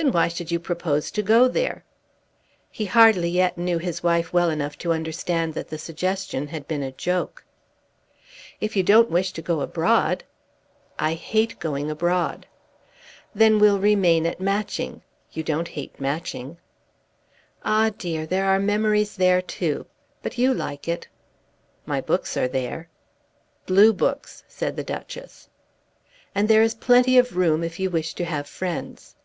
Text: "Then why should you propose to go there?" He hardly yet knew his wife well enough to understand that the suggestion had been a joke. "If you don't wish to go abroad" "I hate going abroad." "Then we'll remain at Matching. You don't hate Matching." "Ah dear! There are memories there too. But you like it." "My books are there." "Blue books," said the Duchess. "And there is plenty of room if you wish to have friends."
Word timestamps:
"Then 0.00 0.12
why 0.12 0.28
should 0.28 0.52
you 0.52 0.60
propose 0.60 1.10
to 1.10 1.22
go 1.24 1.48
there?" 1.48 1.82
He 2.70 2.84
hardly 2.84 3.30
yet 3.30 3.58
knew 3.58 3.78
his 3.78 4.00
wife 4.00 4.32
well 4.32 4.48
enough 4.48 4.78
to 4.78 4.92
understand 4.92 5.54
that 5.54 5.70
the 5.70 5.76
suggestion 5.76 6.46
had 6.46 6.68
been 6.68 6.84
a 6.84 6.92
joke. 6.92 7.44
"If 8.60 8.76
you 8.76 8.84
don't 8.84 9.10
wish 9.10 9.32
to 9.32 9.42
go 9.42 9.60
abroad" 9.60 10.22
"I 11.08 11.14
hate 11.14 11.58
going 11.58 11.90
abroad." 11.90 12.46
"Then 13.34 13.58
we'll 13.58 13.80
remain 13.80 14.24
at 14.24 14.40
Matching. 14.40 15.02
You 15.32 15.42
don't 15.42 15.66
hate 15.66 15.98
Matching." 16.00 16.58
"Ah 17.64 17.90
dear! 17.98 18.24
There 18.24 18.44
are 18.46 18.60
memories 18.60 19.16
there 19.16 19.42
too. 19.42 19.84
But 20.22 20.38
you 20.38 20.54
like 20.54 20.86
it." 20.86 21.08
"My 21.86 22.00
books 22.00 22.36
are 22.36 22.46
there." 22.46 22.88
"Blue 23.66 23.92
books," 23.92 24.44
said 24.46 24.76
the 24.76 24.84
Duchess. 24.84 25.48
"And 26.36 26.46
there 26.46 26.62
is 26.62 26.74
plenty 26.76 27.18
of 27.18 27.36
room 27.36 27.64
if 27.64 27.80
you 27.80 27.90
wish 27.90 28.14
to 28.14 28.24
have 28.24 28.46
friends." 28.46 29.16